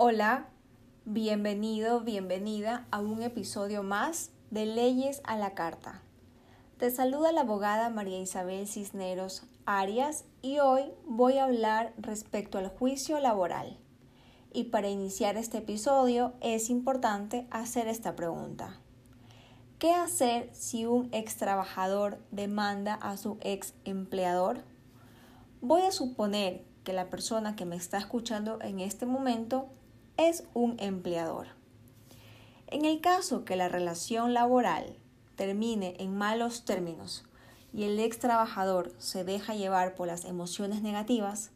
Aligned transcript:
Hola, 0.00 0.46
bienvenido, 1.06 2.02
bienvenida 2.02 2.86
a 2.92 3.00
un 3.00 3.20
episodio 3.20 3.82
más 3.82 4.30
de 4.52 4.64
Leyes 4.64 5.20
a 5.24 5.36
la 5.36 5.54
Carta. 5.54 6.02
Te 6.76 6.92
saluda 6.92 7.32
la 7.32 7.40
abogada 7.40 7.90
María 7.90 8.20
Isabel 8.20 8.68
Cisneros 8.68 9.42
Arias 9.66 10.24
y 10.40 10.60
hoy 10.60 10.84
voy 11.04 11.38
a 11.38 11.46
hablar 11.46 11.94
respecto 11.98 12.58
al 12.58 12.68
juicio 12.68 13.18
laboral. 13.18 13.76
Y 14.52 14.66
para 14.66 14.88
iniciar 14.88 15.36
este 15.36 15.58
episodio 15.58 16.32
es 16.40 16.70
importante 16.70 17.48
hacer 17.50 17.88
esta 17.88 18.14
pregunta. 18.14 18.78
¿Qué 19.80 19.92
hacer 19.94 20.48
si 20.52 20.86
un 20.86 21.08
ex 21.10 21.38
trabajador 21.38 22.20
demanda 22.30 22.94
a 22.94 23.16
su 23.16 23.36
ex 23.40 23.74
empleador? 23.84 24.62
Voy 25.60 25.82
a 25.82 25.90
suponer 25.90 26.64
que 26.84 26.92
la 26.92 27.10
persona 27.10 27.56
que 27.56 27.64
me 27.64 27.74
está 27.74 27.98
escuchando 27.98 28.60
en 28.62 28.78
este 28.78 29.04
momento 29.04 29.70
es 30.18 30.42
un 30.52 30.74
empleador. 30.80 31.46
En 32.66 32.84
el 32.84 33.00
caso 33.00 33.44
que 33.44 33.54
la 33.54 33.68
relación 33.68 34.34
laboral 34.34 34.96
termine 35.36 35.94
en 36.00 36.16
malos 36.16 36.64
términos 36.64 37.24
y 37.72 37.84
el 37.84 37.98
ex 38.00 38.18
trabajador 38.18 38.92
se 38.98 39.22
deja 39.22 39.54
llevar 39.54 39.94
por 39.94 40.08
las 40.08 40.24
emociones 40.24 40.82
negativas 40.82 41.52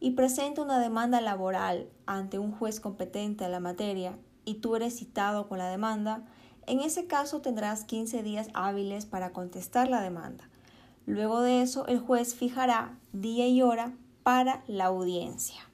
y 0.00 0.10
presenta 0.10 0.60
una 0.60 0.80
demanda 0.80 1.20
laboral 1.20 1.88
ante 2.04 2.40
un 2.40 2.50
juez 2.50 2.80
competente 2.80 3.44
a 3.44 3.48
la 3.48 3.60
materia 3.60 4.18
y 4.44 4.54
tú 4.54 4.74
eres 4.74 4.98
citado 4.98 5.48
con 5.48 5.58
la 5.58 5.70
demanda, 5.70 6.26
en 6.66 6.80
ese 6.80 7.06
caso 7.06 7.42
tendrás 7.42 7.84
15 7.84 8.24
días 8.24 8.48
hábiles 8.54 9.06
para 9.06 9.32
contestar 9.32 9.88
la 9.88 10.02
demanda. 10.02 10.48
Luego 11.06 11.42
de 11.42 11.62
eso, 11.62 11.86
el 11.86 12.00
juez 12.00 12.34
fijará 12.34 12.98
día 13.12 13.46
y 13.46 13.62
hora 13.62 13.92
para 14.24 14.64
la 14.66 14.86
audiencia. 14.86 15.67